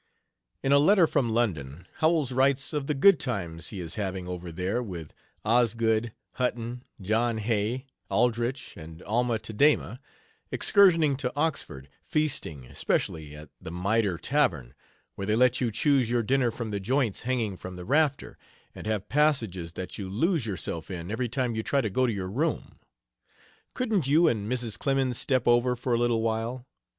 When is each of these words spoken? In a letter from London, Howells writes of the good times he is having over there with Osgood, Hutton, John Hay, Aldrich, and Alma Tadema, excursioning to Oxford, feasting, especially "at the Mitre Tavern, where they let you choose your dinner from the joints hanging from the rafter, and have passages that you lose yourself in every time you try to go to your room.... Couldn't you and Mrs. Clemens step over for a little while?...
In 0.63 0.71
a 0.71 0.79
letter 0.79 1.05
from 1.05 1.29
London, 1.29 1.85
Howells 1.97 2.31
writes 2.31 2.73
of 2.73 2.87
the 2.87 2.95
good 2.95 3.19
times 3.19 3.67
he 3.67 3.79
is 3.79 3.93
having 4.01 4.27
over 4.27 4.51
there 4.51 4.81
with 4.81 5.13
Osgood, 5.45 6.11
Hutton, 6.31 6.83
John 6.99 7.37
Hay, 7.37 7.85
Aldrich, 8.09 8.75
and 8.75 9.03
Alma 9.03 9.37
Tadema, 9.37 9.99
excursioning 10.51 11.15
to 11.19 11.31
Oxford, 11.35 11.87
feasting, 12.01 12.65
especially 12.65 13.35
"at 13.35 13.51
the 13.61 13.69
Mitre 13.69 14.17
Tavern, 14.17 14.73
where 15.13 15.27
they 15.27 15.35
let 15.35 15.61
you 15.61 15.69
choose 15.69 16.09
your 16.09 16.23
dinner 16.23 16.49
from 16.49 16.71
the 16.71 16.79
joints 16.79 17.21
hanging 17.21 17.55
from 17.55 17.75
the 17.75 17.85
rafter, 17.85 18.39
and 18.73 18.87
have 18.87 19.07
passages 19.07 19.73
that 19.73 19.99
you 19.99 20.09
lose 20.09 20.47
yourself 20.47 20.89
in 20.89 21.11
every 21.11 21.29
time 21.29 21.53
you 21.53 21.61
try 21.61 21.79
to 21.79 21.91
go 21.91 22.07
to 22.07 22.11
your 22.11 22.27
room.... 22.31 22.79
Couldn't 23.75 24.07
you 24.07 24.27
and 24.27 24.51
Mrs. 24.51 24.79
Clemens 24.79 25.19
step 25.19 25.47
over 25.47 25.75
for 25.75 25.93
a 25.93 25.97
little 25.99 26.23
while?... 26.23 26.65